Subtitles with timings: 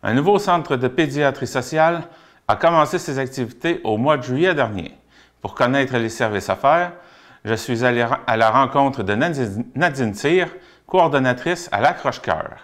[0.00, 2.02] Un nouveau centre de pédiatrie sociale
[2.46, 4.94] a commencé ses activités au mois de juillet dernier.
[5.42, 6.92] Pour connaître les services à faire,
[7.44, 9.14] je suis allé à la rencontre de
[9.74, 10.46] Nadine Cyr,
[10.86, 12.58] coordonnatrice à l'Accroche-Cœur.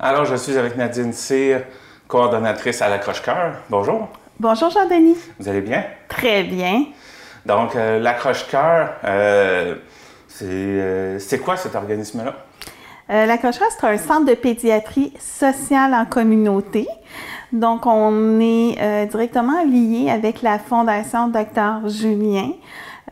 [0.00, 1.62] Alors, je suis avec Nadine Cyr,
[2.08, 3.54] coordonnatrice à l'Accroche-Cœur.
[3.70, 4.08] Bonjour.
[4.40, 5.18] Bonjour Jean-Denis.
[5.38, 5.84] Vous allez bien?
[6.08, 6.86] Très bien.
[7.46, 9.76] Donc, euh, l'Accroche-Cœur, euh,
[10.42, 12.34] euh, c'est quoi cet organisme-là?
[13.10, 16.86] Euh, la Cochera, c'est un centre de pédiatrie sociale en communauté.
[17.52, 22.52] Donc, on est euh, directement lié avec la Fondation Dr Julien.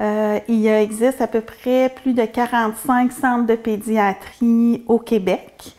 [0.01, 5.75] Euh, il existe à peu près plus de 45 centres de pédiatrie au Québec.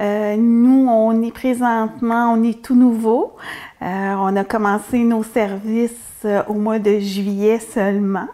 [0.00, 3.36] nous, on est présentement, on est tout nouveau.
[3.80, 8.28] on a commencé nos services au mois de juillet seulement.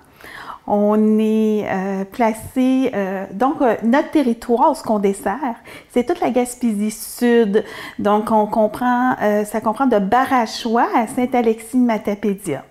[0.71, 5.55] On est euh, placé, euh, donc euh, notre territoire, ce qu'on dessert,
[5.89, 7.65] c'est toute la Gaspésie Sud.
[7.99, 12.65] Donc on comprend, ça comprend de Barachois à Saint-Alexis-Matapédia.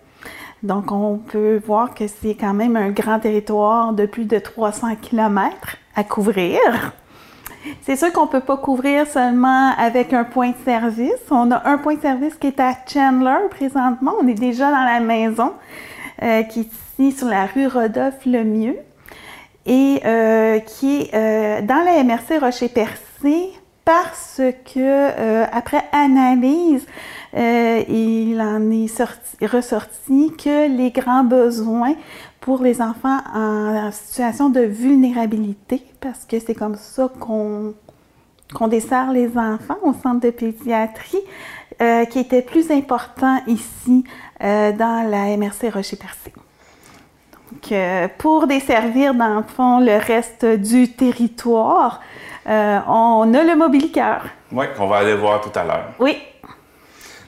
[0.61, 4.97] Donc on peut voir que c'est quand même un grand territoire de plus de 300
[5.02, 5.55] km
[5.95, 6.59] à couvrir.
[7.81, 11.14] C'est sûr qu'on ne peut pas couvrir seulement avec un point de service.
[11.31, 14.14] On a un point de service qui est à Chandler présentement.
[14.21, 15.53] On est déjà dans la maison
[16.49, 18.77] qui est sur la rue Rodolphe Lemieux
[19.67, 23.51] et euh, qui est euh, dans la MRC Rocher-Percé
[23.83, 24.41] parce
[24.73, 26.85] que euh, après analyse,
[27.33, 31.93] il en est sorti, ressorti que les grands besoins
[32.39, 37.73] pour les enfants en, situation de vulnérabilité, parce que c'est comme ça qu'on
[38.53, 41.21] qu'on dessert les enfants au centre de pédiatrie,
[42.09, 44.05] qui était plus important ici
[44.39, 46.33] dans la MRC Rocher-Percé
[48.17, 52.02] pour desservir, dans le fond, le reste du territoire,
[52.47, 54.25] euh, on a le mobilicœur.
[54.52, 55.93] Oui, qu'on va aller voir tout à l'heure.
[55.99, 56.17] Oui.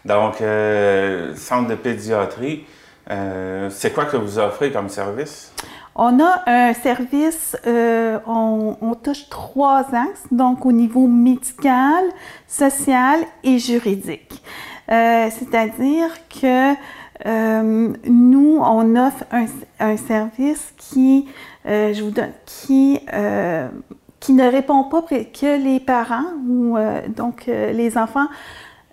[0.05, 2.65] Donc, euh, centre de pédiatrie,
[3.11, 5.51] euh, c'est quoi que vous offrez comme service?
[5.95, 12.05] On a un service, on, on, touche trois axes, donc au niveau médical,
[12.47, 14.41] social et juridique.
[14.89, 16.75] C'est-à-dire que
[17.25, 19.25] euh, nous, on offre
[19.79, 21.27] un, service qui,
[21.67, 23.67] euh, je vous donne, qui, euh,
[24.19, 26.77] qui ne répond pas que les parents ou
[27.15, 28.27] donc les enfants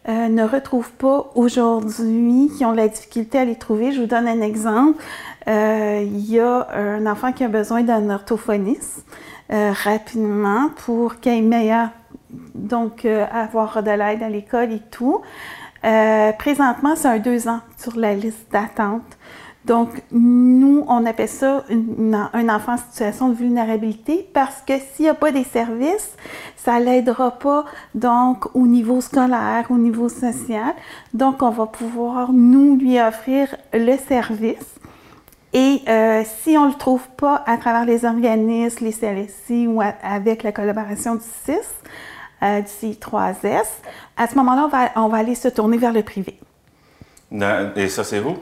[0.08, 3.90] ne retrouvent pas aujourd'hui, qui ont la difficulté à les trouver.
[3.90, 5.02] Je vous donne un exemple.
[5.48, 9.04] Il y a un enfant qui a besoin d'un orthophoniste
[9.50, 11.88] rapidement pour qu'il ait meilleur,
[12.54, 15.22] donc avoir de l'aide à l'école et tout.
[15.86, 19.02] Euh, présentement, c'est un deux ans sur la liste d'attente.
[19.64, 25.08] Donc, nous, on appelle ça un enfant en situation de vulnérabilité parce que s'il n'y
[25.08, 26.12] a pas des services,
[26.56, 27.64] ça l'aidera pas
[27.94, 30.72] donc au niveau scolaire, au niveau social.
[31.14, 34.76] Donc, on va pouvoir nous lui offrir le service.
[35.52, 39.80] Et euh, si on ne le trouve pas à travers les organismes, les CLSI ou
[39.80, 41.66] avec la collaboration du CIS,
[42.46, 43.66] euh, du C3S,
[44.16, 46.38] à ce moment-là, on va, on va aller se tourner vers le privé.
[47.76, 48.36] et ça, c'est vous?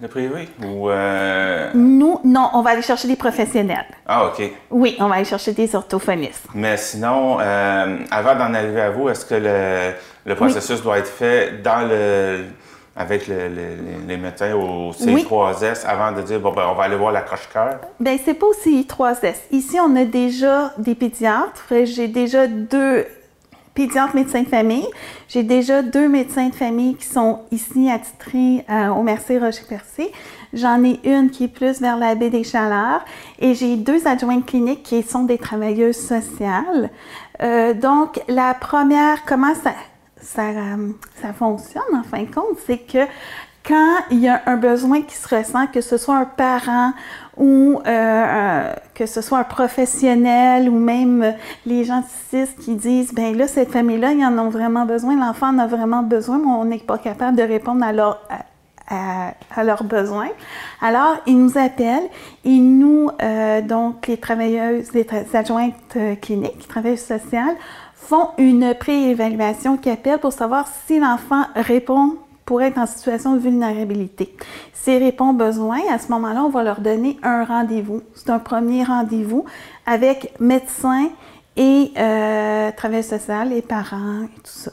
[0.00, 0.48] Le privé?
[0.64, 1.70] Ou euh...
[1.74, 3.86] Nous, non, on va aller chercher des professionnels.
[4.06, 4.42] Ah, OK.
[4.70, 6.46] Oui, on va aller chercher des orthophonistes.
[6.54, 9.92] Mais sinon, euh, avant d'en arriver à vous, est-ce que le,
[10.24, 12.46] le processus doit être fait dans le
[12.94, 17.22] avec les médecins au CI3S avant de dire bon ben on va aller voir la
[17.22, 17.78] coche-cœur?
[17.98, 19.36] Bien, c'est pas au CI3S.
[19.50, 21.72] Ici, on a déjà des pédiatres.
[21.84, 23.06] J'ai déjà deux
[23.74, 24.86] pédiatres médecins de famille.
[25.28, 30.12] J'ai déjà deux médecins de famille qui sont ici attitrés euh, au Merci Rocher-Percé.
[30.52, 33.02] J'en ai une qui est plus vers la baie des Chaleurs
[33.38, 36.90] et j'ai deux adjointes cliniques qui sont des travailleuses sociales.
[37.42, 39.72] Euh, donc, la première, comment ça,
[40.22, 40.42] ça,
[41.20, 43.06] ça fonctionne en fin de compte, c'est que
[43.66, 46.92] quand il y a un besoin qui se ressent, que ce soit un parent
[47.36, 51.34] ou euh, que ce soit un professionnel ou même
[51.64, 55.48] les gens CIS qui disent ben là cette famille-là ils en ont vraiment besoin, l'enfant
[55.48, 58.20] en a vraiment besoin, mais on n'est pas capable de répondre à leur
[58.88, 60.28] à, leurs besoins.
[60.80, 62.08] Alors, ils nous appellent
[62.44, 67.56] et nous, euh, donc les travailleuses, les adjointes euh, cliniques, travailleuses sociales,
[68.08, 73.38] font une pré-évaluation qui appelle pour savoir si l'enfant répond pour être en situation de
[73.38, 74.36] vulnérabilité.
[74.72, 78.02] S'il répond besoin, à ce moment-là, on va leur donner un rendez-vous.
[78.14, 79.44] C'est un premier rendez-vous
[79.86, 81.08] avec médecin
[81.56, 84.72] et euh, travail social et parents et tout ça.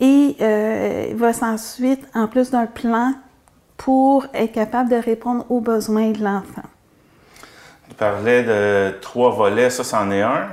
[0.00, 3.12] Et euh, il va s'ensuite, en plus d'un plan
[3.76, 6.68] pour être capable de répondre aux besoins de l'enfant.
[7.88, 10.48] Tu parlais de trois volets, ça c'en est un?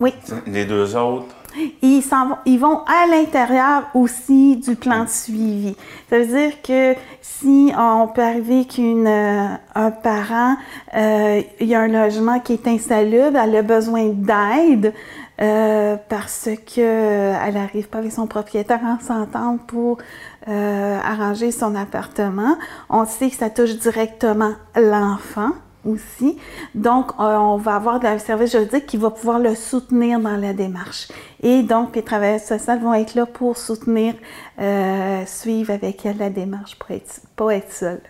[0.00, 0.12] Oui.
[0.46, 1.34] Les deux autres?
[1.82, 5.76] Ils, vont, ils vont à l'intérieur aussi du plan de suivi.
[6.10, 10.56] Ça veut dire que si on peut arriver qu'un euh, parent,
[10.96, 14.92] euh, il y a un logement qui est insalubre, elle a besoin d'aide,
[15.40, 19.98] euh, parce que elle n'arrive pas avec son propriétaire en s'entendre pour
[20.46, 22.56] arranger son appartement.
[22.90, 25.52] On sait que ça touche directement l'enfant
[25.84, 26.38] aussi.
[26.74, 30.52] Donc, euh, on va avoir un service juridique qui va pouvoir le soutenir dans la
[30.52, 31.08] démarche.
[31.42, 34.14] Et donc, les travailleurs sociaux vont être là pour soutenir,
[34.60, 38.00] euh, suivre avec elle la démarche pour être, pas être seul.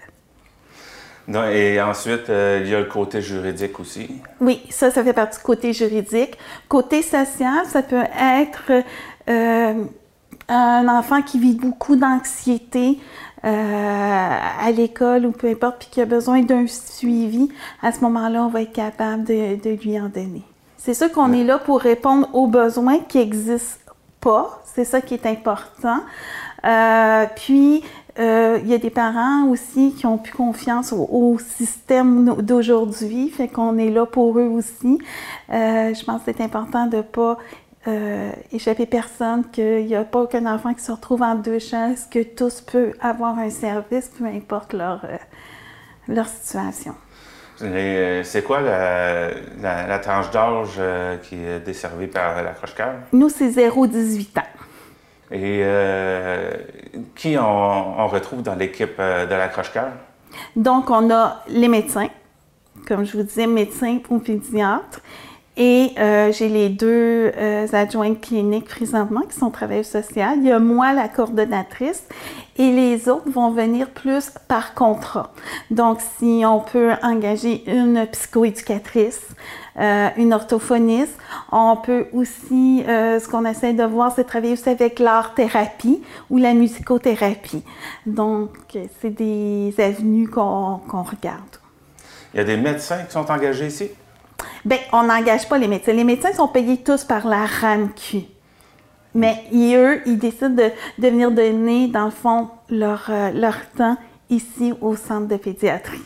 [1.52, 4.10] et ensuite, euh, il y a le côté juridique aussi.
[4.40, 6.36] Oui, ça, ça fait partie du côté juridique.
[6.68, 8.84] Côté social, ça peut être
[10.48, 12.98] un enfant qui vit beaucoup d'anxiété,
[13.44, 17.50] à l'école ou peu importe, puis qui a besoin d'un suivi,
[17.82, 20.42] à ce moment-là, on va être capable de, lui en donner.
[20.78, 24.62] C'est sûr qu'on est là pour répondre aux besoins qui n'existent pas.
[24.64, 26.00] C'est ça qui est important.
[26.64, 27.82] Euh, puis,
[28.18, 33.48] euh, il y a des parents aussi qui ont plus confiance au, système d'aujourd'hui, fait
[33.48, 34.98] qu'on est là pour eux aussi.
[35.50, 37.38] je pense que c'est important de ne pas
[37.86, 42.08] euh, échapper personne, qu'il n'y a pas aucun enfant qui se retrouve en deux chaises,
[42.10, 45.16] que tous peuvent avoir un service, peu importe leur, euh,
[46.08, 46.94] leur situation?
[47.60, 49.28] Euh, c'est quoi la,
[49.86, 50.80] la, tranche d'âge
[51.22, 52.94] qui est desservie par la croche-cœur?
[53.12, 54.42] Nous, c'est 0-18 ans.
[55.30, 55.62] Et
[57.14, 59.90] qui on, on, retrouve dans l'équipe de la croche-cœur?
[60.56, 62.08] Donc, on a les médecins,
[62.88, 65.00] comme je vous disais, médecins ou pédiatres.
[65.56, 70.38] Et euh, j'ai les deux euh, adjointes cliniques présentement qui sont travailleuses sociales.
[70.38, 72.02] Il y a moi, la coordonnatrice,
[72.56, 75.32] et les autres vont venir plus par contrat.
[75.70, 79.28] Donc, si on peut engager une psychoéducatrice,
[79.78, 81.16] euh, une orthophoniste,
[81.52, 86.38] on peut aussi, euh, ce qu'on essaie de voir, c'est travailler aussi avec l'art-thérapie ou
[86.38, 87.62] la musicothérapie.
[88.06, 88.50] Donc,
[89.00, 91.58] c'est des avenues qu'on regarde.
[92.32, 93.90] Il y a des médecins qui sont engagés ici?
[94.64, 95.92] Bien, on n'engage pas les médecins.
[95.92, 98.24] Les médecins sont payés tous par la RAMQ.
[99.14, 103.96] Mais eux, ils décident de, venir donner, dans le fond, leur, euh, leur temps
[104.28, 106.02] ici au centre de pédiatrie.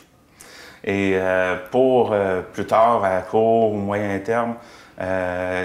[0.84, 4.56] Et euh, pour euh, plus tard, à court ou moyen terme,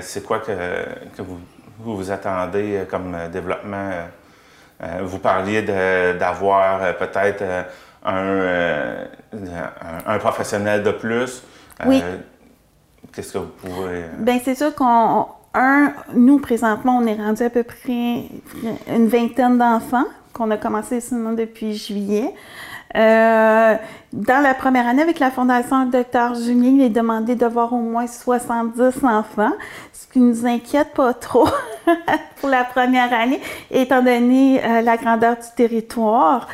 [0.01, 0.51] c'est quoi que,
[1.17, 1.39] vous,
[1.79, 3.89] vous, attendez comme développement?
[5.01, 7.43] vous parliez d'avoir peut-être
[8.05, 9.07] un,
[10.05, 11.41] un, professionnel de plus.
[11.85, 12.03] Oui.
[13.13, 14.03] Qu'est-ce que vous pouvez.
[14.03, 15.27] Euh, Bien, c'est sûr qu'on.
[15.55, 18.23] Un, nous, présentement, on est rendu à peu près
[18.87, 22.33] une vingtaine d'enfants qu'on a commencé seulement depuis juillet.
[22.95, 23.75] Euh,
[24.11, 28.05] dans la première année, avec la Fondation Dr Julien, il est demandé d'avoir au moins
[28.05, 29.53] 70 enfants,
[29.91, 31.47] ce qui nous inquiète pas trop
[32.39, 36.47] pour la première année, étant donné euh, la grandeur du territoire.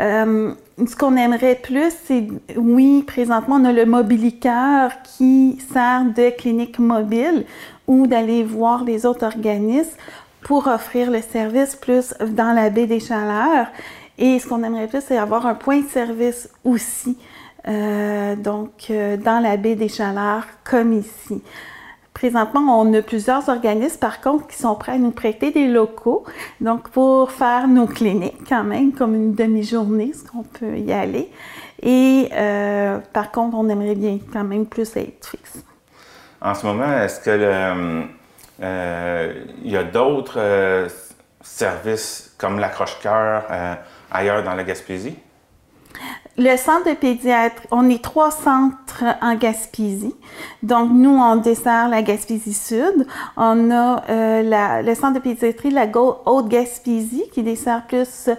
[0.00, 0.54] Euh,
[0.86, 6.78] ce qu'on aimerait plus, c'est, oui, présentement, on a le Mobilicœur qui sert de clinique
[6.78, 7.44] mobile
[7.86, 9.96] ou d'aller voir les autres organismes
[10.42, 13.66] pour offrir le service plus dans la baie des Chaleurs.
[14.18, 17.16] Et ce qu'on aimerait plus, c'est avoir un point de service aussi,
[17.68, 21.42] euh, donc euh, dans la baie des Chaleurs, comme ici.
[22.20, 26.26] Présentement, on a plusieurs organismes, par contre, qui sont prêts à nous prêter des locaux,
[26.60, 31.30] donc pour faire nos cliniques quand même, comme une demi-journée, ce qu'on peut y aller.
[31.82, 35.64] Et euh, par contre, on aimerait bien quand même plus être fixe.
[36.42, 38.04] En ce moment, est-ce que
[38.60, 39.32] euh,
[39.64, 40.88] y a d'autres euh,
[41.40, 43.44] services comme l'accroche-cœur
[44.10, 45.16] ailleurs dans la Gaspésie?
[46.38, 50.14] Le centre de pédiatrie, on est trois centres en Gaspésie.
[50.62, 53.06] Donc, nous, on dessert la Gaspésie Sud.
[53.36, 55.86] On a euh, le centre de pédiatrie de la
[56.26, 58.30] Haute-Gaspésie qui dessert plus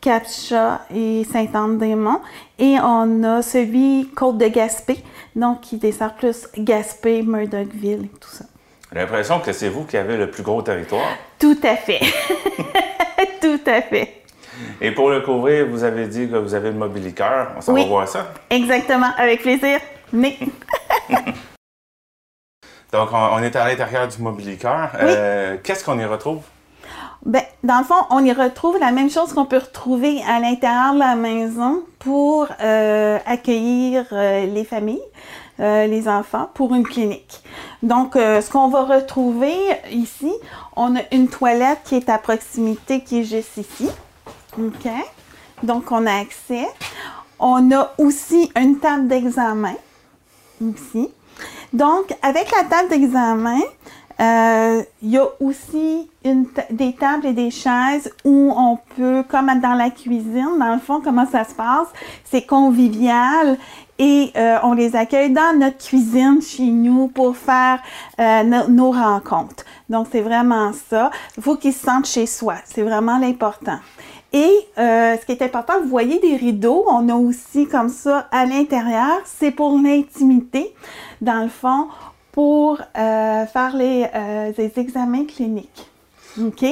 [0.00, 2.20] Capcha et Saint-Anne-des-Monts.
[2.58, 5.02] Et on a celui Côte de Gaspé,
[5.34, 8.44] donc qui dessert plus Gaspé, Murdochville et tout ça.
[8.92, 11.08] J'ai l'impression que c'est vous qui avez le plus gros territoire.
[11.38, 12.00] Tout à fait.
[13.40, 14.22] tout à fait.
[14.80, 17.52] Et pour le couvrir, vous avez dit que vous avez le mobiliqueur.
[17.56, 18.32] On s'en va voir ça.
[18.50, 19.80] Exactement, avec plaisir.
[20.12, 20.38] Mais.
[22.92, 24.90] Donc, on, est à l'intérieur du mobiliqueur.
[25.00, 26.42] Euh, qu'est-ce qu'on y retrouve?
[27.24, 30.94] Bien, dans le fond, on y retrouve la même chose qu'on peut retrouver à l'intérieur
[30.94, 35.02] de la maison pour euh, accueillir euh, les familles,
[35.58, 37.42] les enfants pour une clinique.
[37.82, 39.56] Donc, ce qu'on va retrouver
[39.90, 40.32] ici,
[40.76, 43.88] on a une toilette qui est à proximité, qui est juste ici.
[44.58, 44.90] OK?
[45.62, 46.66] Donc, on a accès.
[47.38, 49.74] On a aussi une table d'examen
[50.60, 51.10] ici.
[51.72, 53.60] Donc, avec la table d'examen,
[54.18, 56.08] Euh, il y a aussi
[56.70, 61.02] des tables et des chaises où on peut, comme dans la cuisine, dans le fond,
[61.04, 61.88] comment ça se passe?
[62.24, 63.58] C'est convivial
[63.98, 67.80] et euh, on les accueille dans notre cuisine chez nous pour faire
[68.18, 69.64] euh, nos rencontres.
[69.90, 71.10] Donc, c'est vraiment ça.
[71.38, 72.54] Faut qu'ils se sentent chez soi.
[72.64, 73.80] C'est vraiment l'important.
[74.36, 78.28] Et euh, ce qui est important, vous voyez des rideaux, on a aussi comme ça
[78.30, 80.74] à l'intérieur, c'est pour l'intimité,
[81.22, 81.88] dans le fond,
[82.32, 85.90] pour euh, faire les, euh, examens cliniques.
[86.38, 86.66] OK?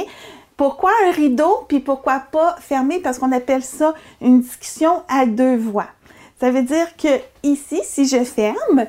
[0.59, 2.99] Pourquoi un rideau, puis pourquoi pas fermé?
[2.99, 5.89] Parce qu'on appelle ça une discussion à deux voix.
[6.39, 8.85] Ça veut dire que ici, si je ferme,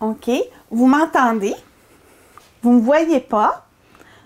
[0.00, 0.28] OK,
[0.72, 1.54] vous m'entendez,
[2.60, 3.64] vous ne me voyez pas,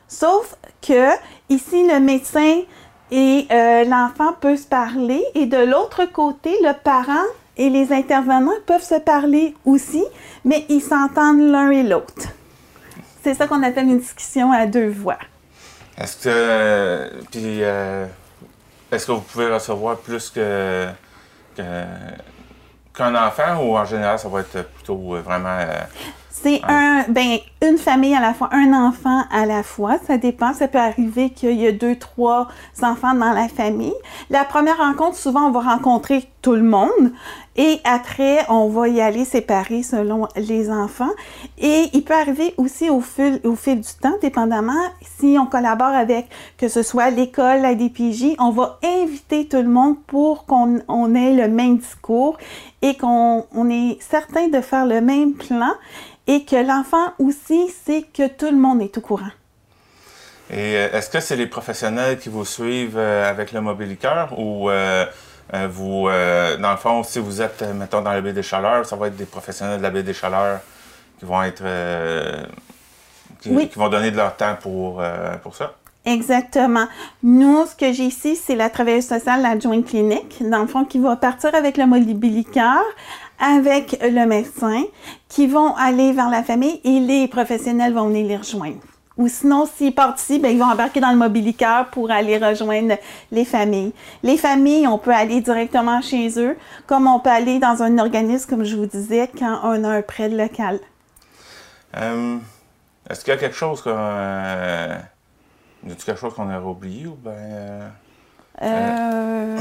[0.09, 1.11] sauf que
[1.51, 2.63] ici, le médecin
[3.11, 7.25] et euh, l'enfant peut se parler et de l'autre côté, le parent
[7.57, 10.05] et les intervenants peuvent se parler aussi,
[10.45, 12.29] mais ils s'entendent l'un et l'autre.
[13.23, 15.19] C'est ça qu'on appelle une discussion à deux voix.
[15.99, 18.07] Est-ce que puis euh,
[18.91, 20.95] est-ce que vous pouvez recevoir plus qu'un
[23.15, 25.81] enfant ou en général ça va être plutôt vraiment euh,
[26.43, 29.97] c'est un, ben, une famille à la fois, un enfant à la fois.
[30.07, 30.55] Ça dépend.
[30.55, 32.49] Ça peut arriver qu'il y a deux, trois
[32.83, 33.95] enfants dans la famille.
[34.31, 37.13] La première rencontre, souvent, on va rencontrer tout le monde.
[37.57, 41.11] Et après, on va y aller séparer selon les enfants.
[41.59, 44.73] Et il peut arriver aussi au fil, au fil du temps, dépendamment,
[45.19, 49.69] si on collabore avec, que ce soit l'école, la DPJ, on va inviter tout le
[49.69, 52.39] monde pour qu'on on ait le même discours
[52.81, 55.73] et qu'on on est certain de faire le même plan
[56.31, 59.33] et que l'enfant aussi sait que tout le monde est au courant.
[60.49, 64.71] Et euh, est-ce que c'est les professionnels qui vous suivent euh, avec le mobiliqueur ou
[64.71, 65.07] euh,
[65.69, 69.09] vous, dans le fond, si vous êtes, mettons, dans la baie des Chaleurs, ça va
[69.09, 70.61] être des professionnels de la baie des Chaleurs
[71.19, 71.65] qui vont être.
[73.41, 75.03] Qui, vont donner de leur temps pour,
[75.43, 75.75] pour ça?
[76.05, 76.87] Exactement.
[77.25, 80.85] Nous, ce que j'ai ici, c'est la travailleuse sociale, la joint clinique, dans le fond,
[80.85, 82.83] qui va partir avec le mobiliqueur
[83.41, 84.85] avec le médecin
[85.29, 88.81] qui vont aller vers la famille et les professionnels vont venir les rejoindre.
[89.17, 92.97] Ou sinon, s'ils partent ici, ben, ils vont embarquer dans le mobiliqueur pour aller rejoindre
[93.31, 93.93] les familles.
[94.23, 96.57] Les familles, on peut aller directement chez eux,
[96.87, 100.03] comme on peut aller dans un organisme, comme je vous disais, quand on a un
[100.03, 100.79] prêt local.
[101.97, 102.39] Euh,
[103.11, 103.91] est-ce qu'il y a quelque chose qu'on...
[103.93, 104.97] Euh,
[105.87, 107.31] quelque chose qu'on aurait oublié ou ben...
[107.31, 107.89] Euh,
[108.63, 109.59] euh,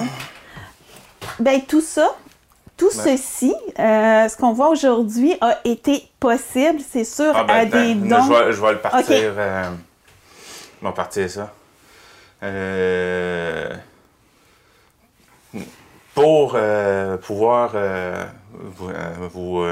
[1.39, 2.15] ben, tout ça,
[2.79, 7.65] tout ceci, euh, ce qu'on voit aujourd'hui, a été possible, c'est sûr, ah, ben, à
[7.65, 8.23] des dons.
[8.23, 9.33] Je vais, je vais le partir.
[9.37, 9.69] Euh,
[10.81, 11.53] je vais partir ça.
[12.41, 13.75] Euh,
[16.15, 16.57] pour
[17.21, 17.71] pouvoir
[18.53, 18.91] vous.
[19.33, 19.65] vous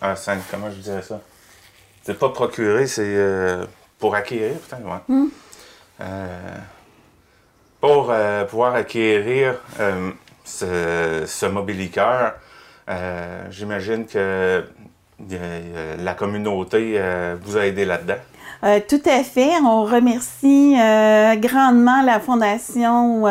[0.00, 0.14] ah,
[0.50, 1.20] comment je dirais ça?
[2.02, 3.58] C'est pas procurer, c'est
[3.98, 5.00] pour acquérir, putain, ouais.
[5.08, 5.28] Hmm.
[7.80, 8.12] pour
[8.48, 9.56] pouvoir acquérir
[10.44, 12.34] ce, ce mobiliqueur,
[12.88, 14.64] euh, j'imagine que
[15.32, 18.20] euh, la communauté euh, vous a aidé là-dedans.
[18.88, 19.52] tout à fait.
[19.62, 20.74] On remercie
[21.40, 23.24] grandement la Fondation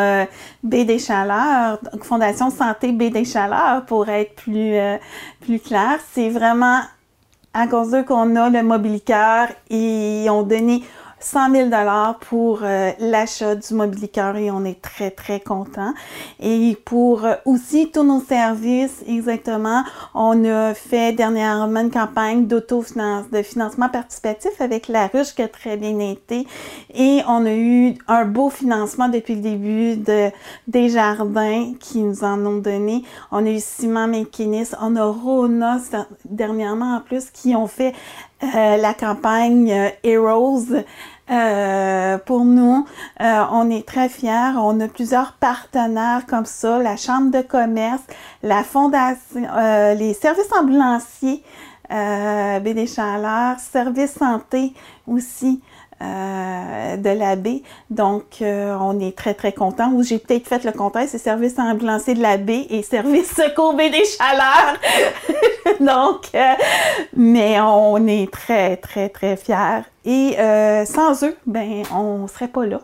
[0.63, 4.75] B des Chaleurs, Fondation Santé B des Chaleurs, pour être plus,
[5.41, 5.99] plus clair.
[6.13, 6.81] C'est vraiment
[7.53, 10.83] à cause d'eux qu'on a le mobiliqueur et ils ont donné
[11.23, 15.93] 100 000 dollars pour euh, l'achat du mobiliqueur et on est très, très content.
[16.41, 23.29] Et pour euh, aussi tous nos services, exactement, on a fait dernièrement une campagne d'autofinance,
[23.31, 26.45] de financement participatif avec la ruche qui a très bien été.
[26.93, 30.29] Et on a eu un beau financement depuis le début de
[30.67, 33.03] des jardins qui nous en ont donné.
[33.31, 35.77] On a eu Simon McKinnis, on a Rona
[36.25, 37.93] dernièrement en plus qui ont fait
[38.43, 40.83] euh, la campagne Heroes
[41.31, 42.85] euh, pour nous,
[43.21, 44.53] euh, on est très fiers.
[44.57, 48.01] On a plusieurs partenaires comme ça, la Chambre de commerce,
[48.41, 51.43] la Fondation, euh, les services ambulanciers,
[51.93, 52.59] euh,
[53.59, 54.73] Service santé
[55.07, 55.61] aussi.
[56.03, 57.35] Euh, de la.
[57.89, 59.91] Donc, euh, on est très, très content.
[59.93, 63.73] Ou j'ai peut-être fait le contraire, c'est service ambulancier de la baie et service secours
[63.73, 64.77] baie des chaleurs.
[65.79, 66.53] Donc, euh,
[67.15, 69.83] mais on est très, très, très fiers.
[70.03, 70.35] Et
[70.85, 72.81] sans eux, ben, on serait pas là.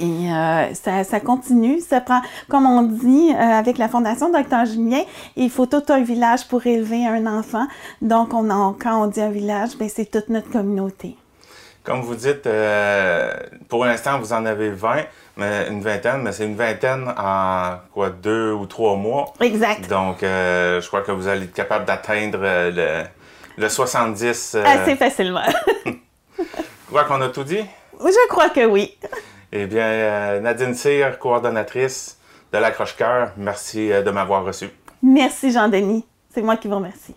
[0.00, 0.28] Et
[0.74, 5.02] ça, ça, continue, ça prend, comme on dit avec la Fondation Dr Julien,
[5.36, 7.66] il faut tout un village pour élever un enfant.
[8.02, 11.16] Donc, on quand on dit un village, ben, c'est toute notre communauté.
[11.86, 13.32] Comme vous dites, euh,
[13.68, 15.04] pour l'instant, vous en avez 20,
[15.36, 19.32] mais une vingtaine, mais c'est une vingtaine en quoi, deux ou trois mois.
[19.40, 19.88] Exact.
[19.88, 23.04] Donc, euh, je crois que vous allez être capable d'atteindre euh,
[23.56, 24.56] le, le, 70.
[24.64, 25.46] Assez facilement.
[26.88, 27.64] crois qu'on a tout dit?
[28.00, 28.92] Je crois que oui.
[29.52, 32.18] Eh bien, euh, Nadine Cyr, coordonnatrice
[32.52, 34.68] de l'accroche-cœur, merci euh, de m'avoir reçu.
[35.02, 36.04] Merci Jean-Denis.
[36.34, 37.14] C'est moi qui vous remercie.